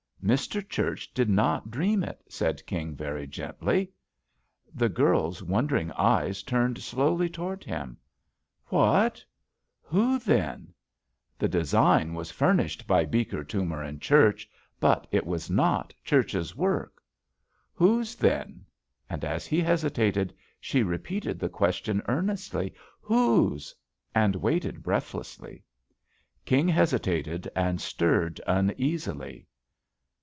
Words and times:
"Mr. 0.23 0.61
Church 0.69 1.11
did 1.15 1.27
not 1.27 1.71
dream 1.71 2.03
it," 2.03 2.21
said 2.29 2.63
King 2.67 2.95
very 2.95 3.25
gently. 3.25 3.89
The 4.71 4.87
girl's 4.87 5.41
wondering 5.41 5.91
eyes 5.93 6.43
turned 6.43 6.77
slowly 6.77 7.27
toward 7.27 7.63
him. 7.63 7.97
"What 8.67 9.25
I 9.89 9.95
/FAo, 9.95 10.23
then?" 10.23 10.45
JUST 10.45 10.53
SWEETHEARTS 10.59 10.73
"The 11.39 11.47
design 11.49 12.13
was 12.13 12.29
furnished 12.29 12.85
by 12.85 13.03
Beeker, 13.05 13.43
Toomer 13.43 13.81
& 13.99 13.99
Church, 13.99 14.47
but 14.79 15.07
it 15.09 15.25
was 15.25 15.49
not 15.49 15.91
Church's 16.03 16.55
work." 16.55 17.01
"Whose, 17.73 18.13
then?" 18.15 18.63
And 19.09 19.25
as 19.25 19.47
he 19.47 19.59
hesitated, 19.59 20.35
she 20.59 20.83
repeated 20.83 21.39
the 21.39 21.49
question 21.49 21.99
earnestly, 22.07 22.75
"Whose?" 23.01 23.73
and 24.13 24.35
waited 24.35 24.83
breathlessly. 24.83 25.63
King 26.45 26.67
hesitated 26.67 27.49
and 27.55 27.81
stirred 27.81 28.39
uneasily. 28.45 29.47